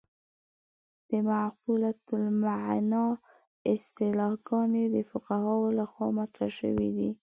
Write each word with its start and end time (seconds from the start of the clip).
د 1.09 1.11
معقولة 1.29 1.93
المعنی 2.19 3.05
اصطلاحګانې 3.73 4.83
د 4.95 4.97
فقهاوو 5.09 5.75
له 5.77 5.85
خوا 5.91 6.07
مطرح 6.19 6.49
شوې 6.59 6.89
دي. 6.97 7.11